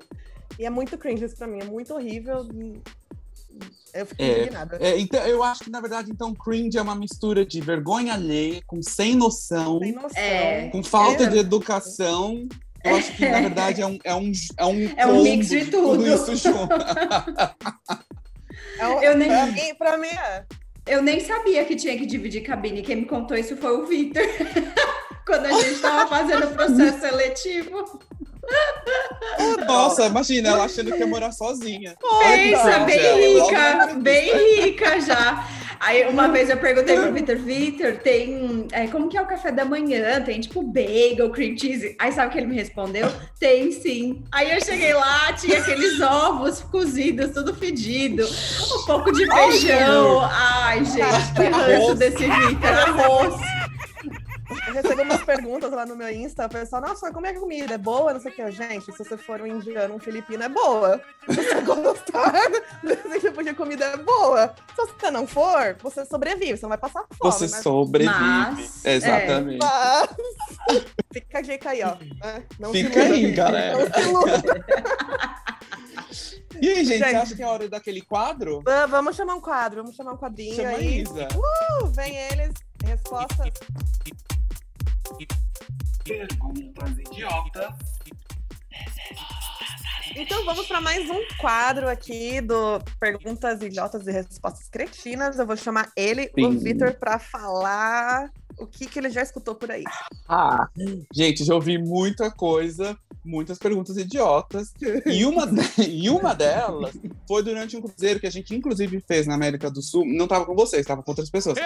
[0.57, 2.45] E é muito cringe isso pra mim, é muito horrível.
[3.93, 4.41] Eu fico É.
[4.41, 4.77] indignada.
[4.79, 8.61] É, então, eu acho que, na verdade, então, cringe é uma mistura de vergonha alheia,
[8.67, 10.21] com sem noção, Sem noção.
[10.21, 10.69] É.
[10.69, 11.27] com falta É.
[11.27, 12.47] de educação.
[12.83, 15.65] Eu acho que, na verdade, é um, é um, é um, É um mix de
[15.65, 16.05] tudo.
[16.07, 16.69] isso junto.
[18.79, 20.45] É um- Eu nem- pra, mim, pra mim é.
[20.85, 22.81] Eu nem sabia que tinha que dividir cabine.
[22.81, 24.21] Quem me contou isso foi o Vitor.
[25.25, 27.99] Quando a gente tava fazendo o processo seletivo.
[29.65, 31.95] Nossa, imagina, ela achando que ia morar sozinha.
[32.19, 35.45] Pensa, bem rica, bem rica já.
[35.79, 38.67] Aí uma vez eu perguntei pro Vitor, Vitor, tem.
[38.71, 40.21] é, como que é o café da manhã?
[40.21, 41.95] Tem tipo bagel, cream cheese.
[41.99, 43.11] Aí sabe o que ele me respondeu?
[43.39, 44.23] Tem sim.
[44.31, 50.21] Aí eu cheguei lá, tinha aqueles ovos cozidos, tudo fedido, um pouco de feijão.
[50.31, 53.56] Ai, gente, que ranço desse Vitor, arroz.
[54.77, 57.41] Eu recebi umas perguntas lá no meu Insta, o pessoal, nossa, como é que a
[57.41, 57.73] comida?
[57.73, 58.13] É boa?
[58.13, 58.51] Não sei o que.
[58.51, 61.01] Gente, se você for um indiano, um filipino, é boa.
[61.27, 62.33] Se você gostar
[62.83, 64.53] desse tipo de comida, é boa.
[64.75, 67.31] Se você não for, você sobrevive, você não vai passar fome.
[67.31, 68.13] Você mas- sobrevive.
[68.19, 69.59] Mas, Exatamente.
[69.59, 70.09] mas-
[71.11, 71.95] Fica a dica aí, ó.
[72.23, 72.43] né?
[72.59, 73.77] Não se Fica aí, galera.
[73.79, 74.65] Não se iluda.
[76.61, 77.09] E aí, gente, Gente.
[77.09, 78.61] você acha que é hora daquele quadro?
[78.63, 81.01] Va- Vamos chamar um quadro, vamos chamar um quadrinho Chama aí.
[81.01, 81.27] Isa.
[81.35, 82.51] Uh, vem eles,
[82.83, 83.49] respostas.
[86.03, 87.75] Perguntas idiotas.
[90.15, 95.37] Então vamos para mais um quadro aqui do Perguntas Idiotas e Respostas Cretinas.
[95.37, 96.57] Eu vou chamar ele, o Sim.
[96.57, 99.83] Vitor, para falar o que, que ele já escutou por aí.
[100.27, 100.67] Ah,
[101.13, 104.73] gente, já ouvi muita coisa, muitas perguntas idiotas.
[105.05, 105.47] E uma,
[105.87, 106.95] e uma delas
[107.27, 110.05] foi durante um cruzeiro que a gente, inclusive, fez na América do Sul.
[110.05, 111.57] Não estava com vocês, estava com outras pessoas.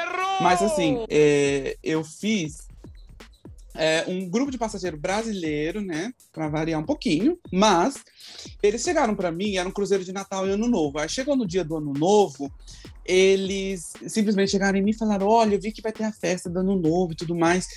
[0.41, 2.70] Mas assim, é, eu fiz
[3.75, 6.13] é, um grupo de passageiro brasileiro, né?
[6.31, 7.37] Pra variar um pouquinho.
[7.51, 7.95] Mas
[8.61, 10.99] eles chegaram pra mim, era um cruzeiro de Natal e Ano Novo.
[10.99, 12.51] Aí chegou no dia do Ano Novo,
[13.05, 16.49] eles simplesmente chegaram em mim e falaram: Olha, eu vi que vai ter a festa
[16.49, 17.67] do Ano Novo e tudo mais.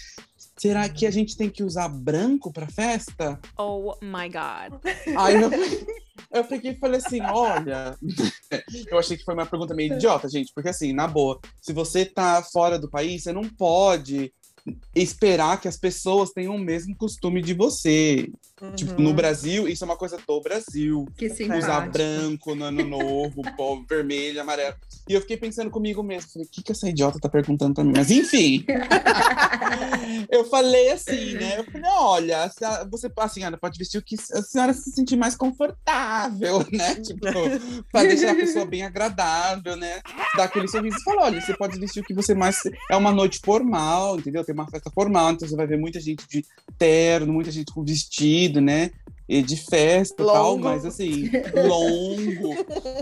[0.57, 3.41] Será que a gente tem que usar branco pra festa?
[3.59, 4.81] Oh my god.
[5.17, 5.51] Aí eu,
[6.33, 7.97] eu peguei e falei assim: olha.
[8.91, 12.05] eu achei que foi uma pergunta meio idiota, gente, porque assim, na boa, se você
[12.05, 14.33] tá fora do país, você não pode
[14.95, 18.31] esperar que as pessoas tenham o mesmo costume de você.
[18.77, 19.15] Tipo, no Uhum.
[19.17, 21.07] Brasil, isso é uma coisa do Brasil.
[21.17, 21.91] Que Usar simpático.
[21.93, 23.43] branco no ano novo,
[23.91, 24.77] vermelho, amarelo.
[25.09, 27.83] E eu fiquei pensando comigo mesmo, falei, o que, que essa idiota tá perguntando pra
[27.83, 27.93] mim?
[27.97, 28.65] Mas enfim.
[30.31, 31.59] eu falei assim, né?
[31.59, 35.17] Eu falei, olha, a- você, a senhora pode vestir o que a senhora se sentir
[35.17, 36.95] mais confortável, né?
[36.97, 37.21] Tipo,
[37.91, 40.01] pra deixar a pessoa bem agradável, né?
[40.37, 42.57] Dar aquele sorriso e falar, olha, você pode vestir o que você mais.
[42.91, 44.45] É uma noite formal, entendeu?
[44.45, 46.45] Tem uma festa formal, então você vai ver muita gente de
[46.79, 48.91] terno, muita gente com vestido, né?
[49.27, 52.55] E de festa e tal, mas assim, longo.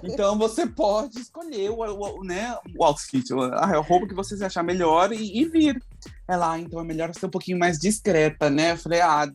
[0.05, 3.25] Então você pode escolher o, o- o, né, o outfit,
[3.55, 5.83] a roupa que você achar melhor e, e vir.
[6.29, 8.71] Ela, ah, então é melhor ser um pouquinho mais discreta, né?
[8.73, 9.27] Eu falei, ah,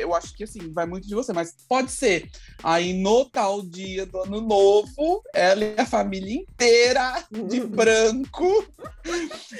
[0.00, 2.28] eu acho que assim, vai muito de você, mas pode ser.
[2.62, 8.66] Aí no tal dia do ano novo, ela e a família inteira de branco,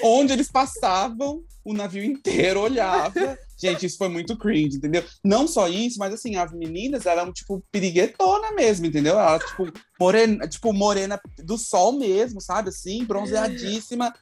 [0.03, 3.37] onde eles passavam, o navio inteiro olhava.
[3.61, 5.03] Gente, isso foi muito cringe, entendeu?
[5.23, 9.19] Não só isso, mas assim, as meninas eram, tipo, piriguetona mesmo, entendeu?
[9.19, 12.69] Ela, tipo, morena, tipo, morena do sol mesmo, sabe?
[12.69, 14.13] Assim, bronzeadíssima.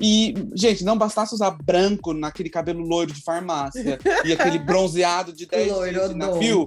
[0.00, 5.46] E, gente, não bastasse usar branco naquele cabelo loiro de farmácia e aquele bronzeado de
[5.46, 6.64] 10 dias de navio.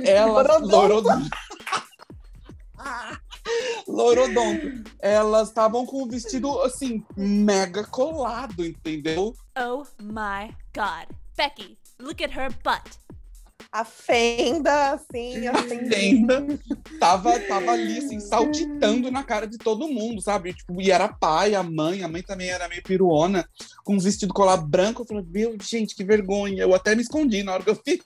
[0.00, 0.66] Loirodonto.
[0.66, 1.30] Loirodonto.
[3.86, 4.90] Loirodonto.
[4.98, 9.34] Elas estavam com o vestido, assim, mega colado, entendeu?
[9.56, 11.08] Oh my god.
[11.36, 12.96] Becky, look at her butt.
[13.76, 15.86] A fenda, assim, assim.
[15.90, 16.46] Tenda.
[16.98, 20.54] Tava, tava ali, assim, saltitando na cara de todo mundo, sabe?
[20.54, 23.46] Tipo, e era pai, a mãe, a mãe também era meio piruona,
[23.84, 25.02] com um vestido colar branco.
[25.02, 26.62] Eu falei, meu, gente, que vergonha.
[26.62, 27.98] Eu até me escondi na hora que eu fiz.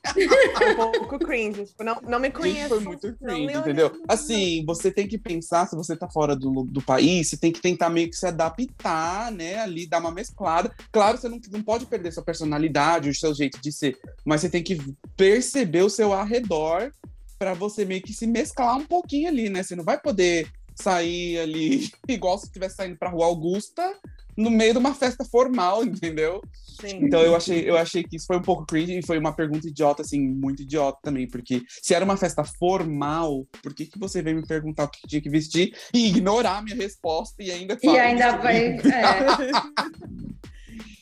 [0.73, 1.67] um pouco cringe.
[1.67, 2.69] Tipo, não, não me Gente, conheço.
[2.71, 3.93] foi muito cringe, entendeu?
[4.09, 7.61] Assim, você tem que pensar, se você tá fora do, do país, você tem que
[7.61, 9.61] tentar meio que se adaptar, né?
[9.61, 10.75] Ali, dar uma mesclada.
[10.91, 14.51] Claro, você não, não pode perder sua personalidade, o seu jeito de ser, mas você
[14.51, 14.77] tem que
[15.17, 16.93] perceber o seu arredor
[17.39, 19.63] pra você meio que se mesclar um pouquinho ali, né?
[19.63, 23.95] Você não vai poder sair ali igual se estivesse saindo pra Rua Augusta
[24.37, 26.41] no meio de uma festa formal, entendeu?
[26.81, 27.05] Sim.
[27.05, 29.69] Então eu achei, eu achei que isso foi um pouco cringe e foi uma pergunta
[29.69, 34.23] idiota, assim, muito idiota também, porque se era uma festa formal, por que, que você
[34.23, 37.77] veio me perguntar o que tinha que vestir e ignorar a minha resposta e ainda
[37.83, 38.57] E fala ainda vai.
[38.57, 38.79] é.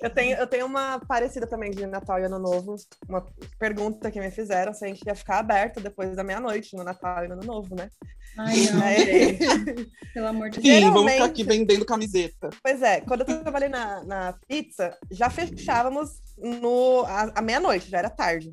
[0.02, 2.76] Eu tenho, eu tenho uma parecida também de Natal e Ano Novo.
[3.08, 3.24] Uma
[3.58, 7.24] pergunta que me fizeram se a gente ia ficar aberto depois da meia-noite no Natal
[7.24, 7.88] e no Ano Novo, né?
[8.36, 9.38] Ai, não, É.
[10.14, 10.92] Pelo amor de Sim, Deus.
[10.92, 12.50] vamos ficar aqui vendendo camiseta.
[12.62, 17.98] Pois é, quando eu trabalhei na, na pizza, já fechávamos no, a, a meia-noite, já
[17.98, 18.50] era tarde.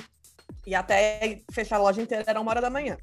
[0.66, 2.98] E até fechar a loja inteira era uma hora da manhã.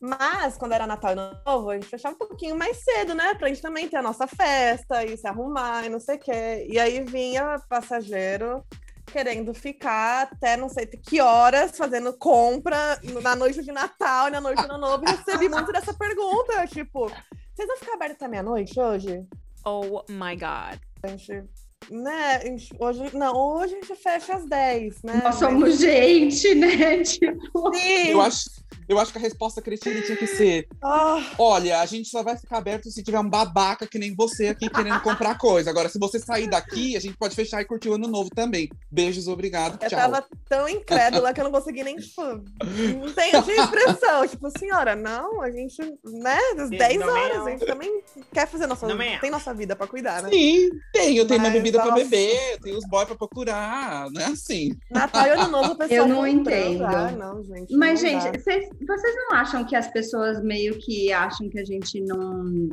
[0.00, 3.34] Mas, quando era Natal e Ano Novo, a gente fechava um pouquinho mais cedo, né?
[3.34, 6.66] Pra gente também ter a nossa festa e se arrumar e não sei o quê.
[6.70, 8.64] E aí vinha passageiro
[9.08, 14.40] querendo ficar até não sei que horas fazendo compra na noite de Natal e na
[14.40, 15.04] noite de Ano Novo.
[15.04, 17.08] E recebi muito dessa pergunta, tipo,
[17.54, 19.26] vocês vão ficar abertos até meia-noite hoje?
[19.64, 20.78] Oh my god.
[21.02, 21.44] A gente,
[21.90, 22.40] né?
[22.78, 25.20] hoje, não, hoje a gente fecha às 10, né?
[25.24, 27.02] Nós somos gente, né?
[27.08, 28.08] Tipo, Sim.
[28.08, 28.50] Eu acho,
[28.88, 32.36] eu acho que a resposta cretina tinha que ser: Ah, olha, a gente só vai
[32.36, 35.68] ficar aberto se tiver um babaca que nem você aqui querendo comprar coisa.
[35.68, 38.70] Agora, se você sair daqui, a gente pode fechar e curtir o ano novo também.
[38.90, 39.98] Beijos, obrigado, eu tchau.
[39.98, 44.26] tava tão incrédula que eu não consegui nem, tipo, não tem não tinha expressão.
[44.26, 48.66] Tipo, senhora, não, a gente, né, às 10 também horas, a gente também quer fazer
[48.66, 48.96] nossa, não.
[49.20, 50.30] tem nossa vida pra cuidar, né?
[50.30, 51.16] Sim, tem.
[51.16, 52.04] Eu tenho minha Mas, bebida pra nossa.
[52.04, 54.10] beber, eu tenho os boys pra procurar.
[54.10, 54.74] Não é assim.
[54.90, 56.40] Natal e Ano Novo, pessoal Eu não comprando.
[56.40, 56.84] entendo.
[56.84, 57.74] Ah, não, gente.
[57.76, 58.38] Mas, não gente, dá.
[58.38, 58.68] vocês,
[59.16, 62.68] não acham que as pessoas meio que acham que a gente não.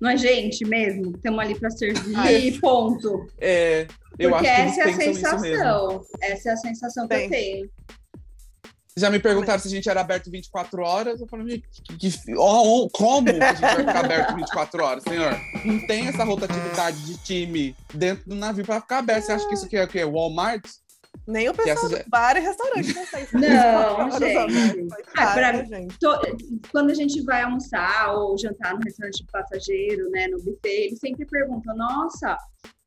[0.00, 1.10] Não é gente mesmo?
[1.16, 2.58] Estamos ali para servir Ai.
[2.60, 3.26] ponto.
[3.38, 3.86] É,
[4.18, 5.56] eu Porque acho que eles essa é a pensam isso mesmo.
[5.56, 6.06] sensação.
[6.22, 7.24] Essa é a sensação que Tem.
[7.24, 7.70] eu tenho.
[8.96, 11.20] Já me perguntaram se a gente era aberto 24 horas.
[11.20, 11.62] Eu falei,
[11.98, 15.32] que, que, ó, como que a gente vai ficar aberto 24 horas, senhor?
[15.64, 19.24] Não tem essa rotatividade de time dentro do navio para ficar aberto.
[19.26, 20.04] Você acha que isso aqui é o quê?
[20.04, 20.64] Walmart?
[21.26, 24.88] Nem o pessoal essa do já- bar e restaurante não Não, gente.
[25.16, 25.98] Ah, pra- gente?
[25.98, 26.20] To-
[26.70, 30.98] Quando a gente vai almoçar ou jantar no restaurante de passageiro, né, no buffet, eles
[31.00, 32.36] sempre perguntam: Nossa,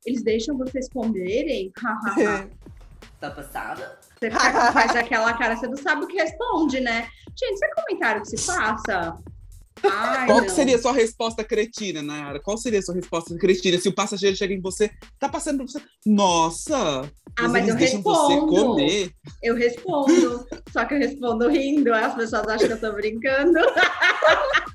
[0.06, 1.72] eles deixam vocês comerem?
[3.20, 3.98] Tá passada?
[4.32, 7.08] Você faz aquela cara, você não sabe o que responde, né?
[7.38, 9.18] Gente, isso é comentário que se passa?
[9.84, 12.40] Ai, Qual seria a sua resposta cretina, Nayara?
[12.40, 15.68] Qual seria a sua resposta cretina se o passageiro chega em você, tá passando por
[15.70, 15.82] você?
[16.06, 17.12] Nossa!
[17.38, 18.48] Ah, mas eu respondo.
[18.48, 19.12] comer.
[19.42, 23.60] Eu respondo, só que eu respondo rindo, as pessoas acham que eu tô brincando.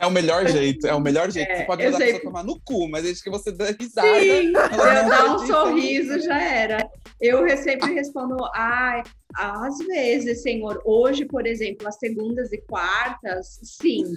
[0.00, 1.50] É o melhor jeito, é o melhor jeito.
[1.50, 4.08] É, você pode mandar a pessoa tomar no cu, mas desde que você dá risada.
[4.20, 6.90] Sim, eu dar um sorriso já era.
[7.20, 9.02] Eu re- sempre respondo, ai,
[9.34, 10.80] às vezes, senhor.
[10.84, 14.14] Hoje, por exemplo, as segundas e quartas, sim.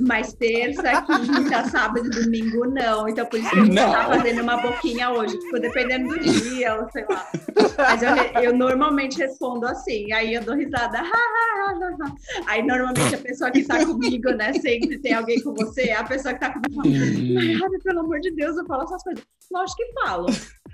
[0.00, 3.08] Mas terça, quinta, sábado e domingo, não.
[3.08, 5.38] Então, por isso que a gente tá fazendo uma boquinha hoje.
[5.38, 7.28] Tipo, dependendo do dia, ou sei lá.
[7.76, 10.12] Mas eu, eu normalmente respondo assim.
[10.12, 11.02] Aí eu dou risada.
[12.46, 14.52] Aí, normalmente, a pessoa que tá comigo, né?
[14.54, 15.90] Sempre tem alguém com você.
[15.90, 19.24] A pessoa que tá comigo fala, Nayara, pelo amor de Deus, eu falo essas coisas.
[19.50, 20.26] Lógico que falo.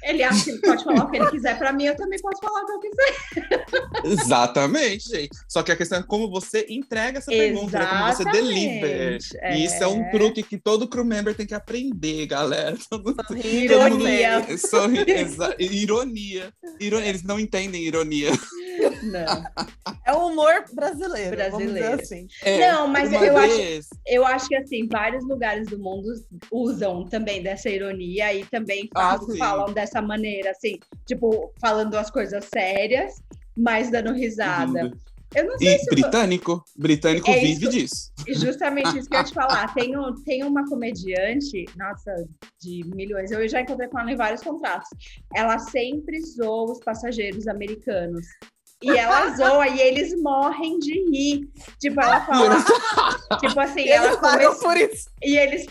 [0.02, 2.40] Ele acha que ele pode falar o que ele quiser pra mim, eu também posso
[2.40, 3.66] falar o que eu quiser.
[4.04, 5.30] Exatamente, gente.
[5.48, 7.86] Só que a questão é como você entrega essa pergunta, né?
[7.86, 9.12] como você deliver.
[9.16, 10.10] Exatamente, E isso é um é.
[10.10, 12.76] truque que todo crew member tem que aprender, galera.
[12.88, 13.14] Todo-
[13.44, 14.40] Ironia.
[14.40, 15.04] todo mundo- Sorri-
[15.58, 16.52] Ironia.
[16.80, 17.08] Ironia.
[17.08, 18.30] Eles não entendem ironia.
[19.02, 19.44] Não.
[20.06, 22.00] É o humor brasileiro, Brasileiro.
[22.00, 22.26] assim.
[22.42, 26.08] É, Não, mas eu acho- vez- Eu acho que assim, vários lugares do mundo
[26.50, 29.38] usam também dessa ironia e também Ah, falam, sim.
[29.38, 33.14] falam dessa maneira, assim, tipo, falando as coisas sérias,
[33.58, 34.90] mas dando risada.
[35.34, 37.70] Eu não sei E se britânico, britânico É vive isso.
[37.70, 38.12] disso.
[38.26, 39.74] E justamente isso que eu ia te falar.
[39.74, 42.10] Tem, um- tem uma comediante, nossa,
[42.58, 44.88] de milhões, eu já encontrei com ela em vários contratos.
[45.34, 48.24] Ela sempre zoa os passageiros americanos.
[48.80, 51.50] E ela zoa e eles morrem de rir.
[51.78, 52.54] Tipo, ela fala.
[53.40, 54.62] tipo assim, ela eles pagam começa.
[54.64, 55.10] por isso.
[55.22, 55.66] E eles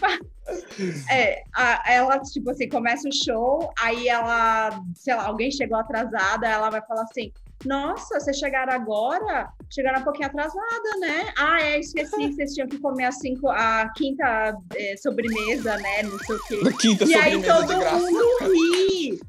[1.10, 6.48] É, a- ela, tipo assim, começa o show, aí ela, sei lá, alguém chegou atrasada,
[6.48, 7.32] ela vai falar assim:
[7.66, 9.50] Nossa, vocês chegaram agora?
[9.70, 11.34] Chegaram um pouquinho atrasada, né?
[11.38, 16.04] Ah, é, esqueci, vocês tinham que comer a, cinco, a quinta é, sobremesa, né?
[16.04, 16.58] Não sei o quê.
[16.80, 19.20] Quinta E aí todo mundo ri.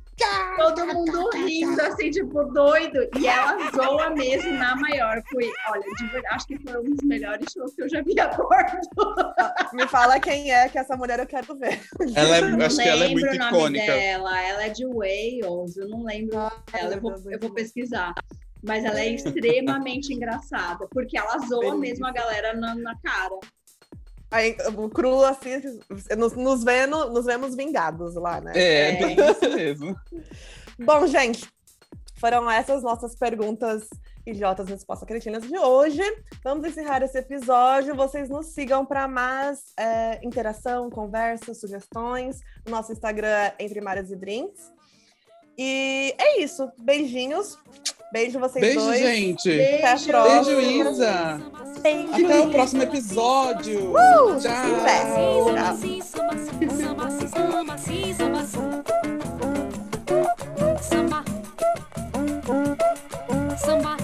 [0.56, 3.08] Todo mundo rindo, assim, tipo, doido.
[3.18, 5.22] E ela zoa mesmo na maior.
[5.30, 8.18] Foi, olha, de verdade, acho que foi um dos melhores shows que eu já vi
[8.20, 8.78] a bordo.
[9.72, 11.80] Me fala quem é, que essa mulher eu quero ver.
[12.14, 13.86] Ela é, não acho que ela é lembro muito o nome icônica.
[13.86, 14.40] dela.
[14.42, 16.94] Ela é de Wales, eu não lembro Ah, dela.
[16.94, 18.14] Eu vou, eu vou pesquisar.
[18.62, 21.78] Mas ela é extremamente engraçada, porque ela zoa Delícia.
[21.78, 23.38] mesmo a galera na, na cara.
[24.30, 25.60] Aí, o cru, assim,
[26.16, 28.52] nos, nos, vendo, nos vemos vingados lá, né?
[28.54, 29.30] É, É.
[29.30, 29.96] isso mesmo.
[30.78, 31.48] Bom, gente,
[32.20, 33.88] foram essas nossas perguntas
[34.26, 36.02] idiotas resposta cretinas de hoje.
[36.44, 37.94] Vamos encerrar esse episódio.
[37.94, 42.40] Vocês nos sigam para mais é, interação, conversa, sugestões.
[42.66, 44.70] O nosso Instagram é Entre Mares e Drinks.
[45.56, 46.70] E é isso.
[46.78, 47.58] Beijinhos.
[48.12, 49.00] Beijo vocês Beijo, dois.
[49.00, 49.50] gente.
[49.50, 50.06] Até a Beijo!
[50.06, 50.56] próxima.
[50.56, 51.40] Beijo, Isa.
[51.82, 52.12] Beijo.
[52.12, 53.90] Até o próximo episódio.
[53.92, 54.40] Uh, Tchau.
[54.40, 55.48] sucesso.
[60.80, 61.24] Samba.
[63.58, 63.96] Samba.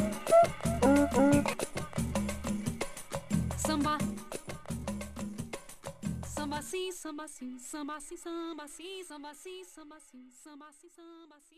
[3.56, 3.98] Samba.
[6.26, 11.36] Samba sim, samba sim, samba sim, samba sim, samba sim, samba sim, samba sim, samba
[11.48, 11.53] sim.